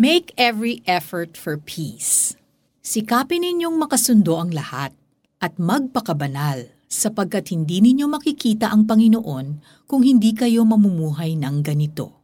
[0.00, 2.32] Make every effort for peace.
[2.80, 4.96] Sikapin ninyong makasundo ang lahat
[5.44, 12.16] at magpakabanal sapagkat hindi ninyo makikita ang Panginoon kung hindi kayo mamumuhay ng ganito.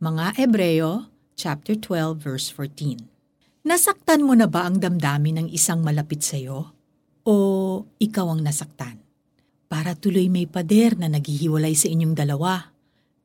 [0.00, 2.96] Mga Ebreo, chapter 12, verse 14.
[3.68, 6.72] Nasaktan mo na ba ang damdamin ng isang malapit sa iyo?
[7.28, 9.04] O ikaw ang nasaktan?
[9.68, 12.72] Para tuloy may pader na naghihiwalay sa inyong dalawa.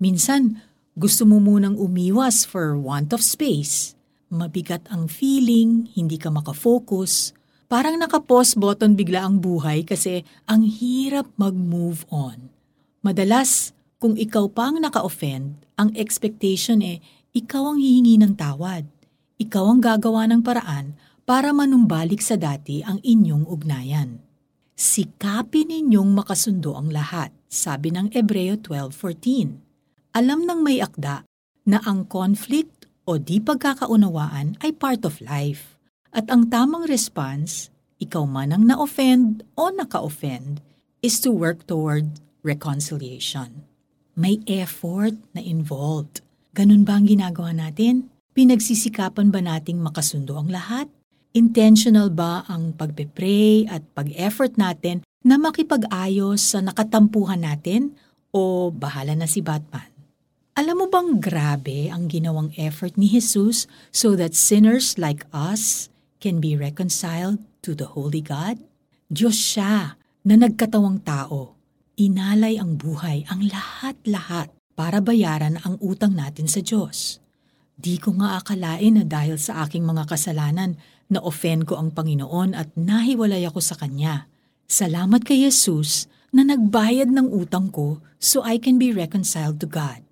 [0.04, 0.60] Minsan,
[0.94, 3.98] gusto mo munang umiwas for want of space.
[4.30, 7.34] Mabigat ang feeling, hindi ka makafocus.
[7.66, 12.54] Parang naka-pause button bigla ang buhay kasi ang hirap mag-move on.
[13.02, 17.02] Madalas, kung ikaw pa ang naka-offend, ang expectation eh,
[17.34, 18.86] ikaw ang hihingi ng tawad.
[19.42, 20.94] Ikaw ang gagawa ng paraan
[21.26, 24.22] para manumbalik sa dati ang inyong ugnayan.
[24.78, 29.73] Sikapin ninyong makasundo ang lahat, sabi ng Ebreo 12.14
[30.14, 31.26] alam ng may akda
[31.66, 35.74] na ang conflict o di pagkakaunawaan ay part of life.
[36.14, 40.62] At ang tamang response, ikaw man ang na-offend o naka-offend,
[41.02, 43.66] is to work toward reconciliation.
[44.14, 46.22] May effort na involved.
[46.54, 48.14] Ganun ba ang ginagawa natin?
[48.38, 50.86] Pinagsisikapan ba nating makasundo ang lahat?
[51.34, 57.98] Intentional ba ang pagpe-pray at pag-effort natin na makipag-ayos sa nakatampuhan natin
[58.30, 59.93] o bahala na si Batman?
[60.54, 65.90] Alam mo bang grabe ang ginawang effort ni Jesus so that sinners like us
[66.22, 68.62] can be reconciled to the Holy God?
[69.10, 71.58] Diyos siya na nagkatawang tao.
[71.98, 77.18] Inalay ang buhay, ang lahat-lahat para bayaran ang utang natin sa Diyos.
[77.74, 80.78] Di ko nga akalain na dahil sa aking mga kasalanan
[81.10, 84.30] na offend ko ang Panginoon at nahiwalay ako sa Kanya.
[84.70, 90.03] Salamat kay Jesus na nagbayad ng utang ko so I can be reconciled to God.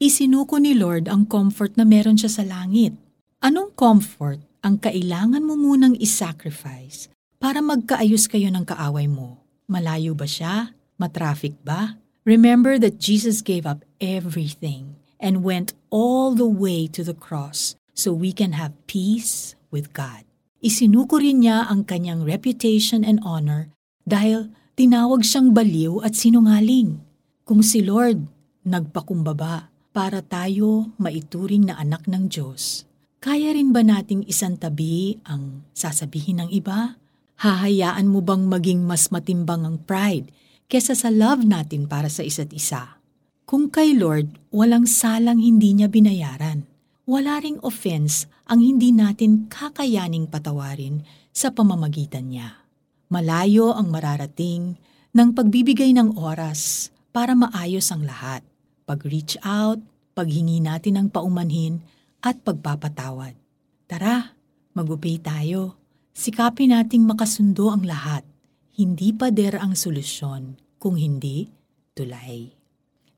[0.00, 2.96] Isinuko ni Lord ang comfort na meron siya sa langit.
[3.44, 9.44] Anong comfort ang kailangan mo munang isacrifice para magkaayos kayo ng kaaway mo?
[9.68, 10.72] Malayo ba siya?
[10.96, 12.00] Matraffic ba?
[12.24, 18.08] Remember that Jesus gave up everything and went all the way to the cross so
[18.08, 20.24] we can have peace with God.
[20.64, 23.68] Isinuko rin niya ang kanyang reputation and honor
[24.08, 24.48] dahil
[24.80, 27.04] tinawag siyang baliw at sinungaling.
[27.44, 28.24] Kung si Lord
[28.64, 32.86] nagpakumbaba para tayo maituring na anak ng Diyos,
[33.18, 36.96] kaya rin ba nating isantabi ang sasabihin ng iba?
[37.42, 40.30] Hahayaan mo bang maging mas matimbang ang pride
[40.70, 42.96] kesa sa love natin para sa isa't isa?
[43.44, 46.64] Kung kay Lord walang salang hindi niya binayaran,
[47.10, 51.02] wala ring offense ang hindi natin kakayaning patawarin
[51.34, 52.62] sa pamamagitan niya.
[53.10, 54.78] Malayo ang mararating
[55.10, 58.46] ng pagbibigay ng oras para maayos ang lahat
[58.90, 59.78] pag-reach out,
[60.18, 61.78] paghingi natin ng paumanhin
[62.26, 63.38] at pagpapatawad.
[63.86, 64.34] Tara,
[64.74, 65.78] mag-obey tayo.
[66.10, 68.26] Sikapin nating makasundo ang lahat.
[68.74, 71.46] Hindi pader ang solusyon, kung hindi,
[71.94, 72.50] tulay.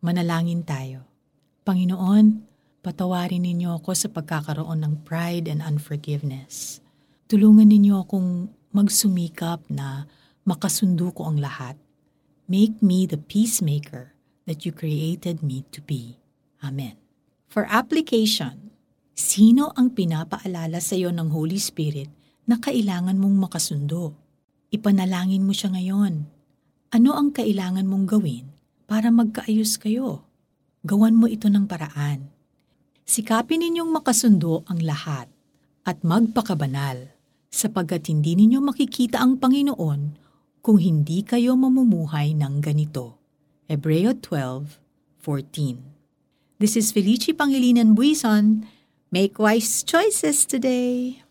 [0.04, 1.08] Manalangin tayo.
[1.64, 2.44] Panginoon,
[2.84, 6.84] patawarin ninyo ako sa pagkakaroon ng pride and unforgiveness.
[7.32, 10.04] Tulungan ninyo akong magsumikap na
[10.44, 11.80] makasundo ko ang lahat.
[12.44, 14.12] Make me the peacemaker
[14.46, 16.18] that you created me to be.
[16.62, 16.98] Amen.
[17.52, 18.72] For application,
[19.12, 22.08] sino ang pinapaalala sa iyo ng Holy Spirit
[22.48, 24.16] na kailangan mong makasundo?
[24.72, 26.26] Ipanalangin mo siya ngayon.
[26.92, 28.48] Ano ang kailangan mong gawin
[28.88, 30.24] para magkaayos kayo?
[30.82, 32.32] Gawan mo ito ng paraan.
[33.06, 35.28] Sikapin ninyong makasundo ang lahat
[35.86, 37.12] at magpakabanal
[37.52, 40.18] sapagkat hindi ninyo makikita ang Panginoon
[40.64, 43.21] kung hindi kayo mamumuhay ng ganito.
[43.72, 45.80] Hebreo 12:14.
[46.60, 48.68] This is Felici Pangilinan Buison.
[49.08, 51.21] Make wise choices today.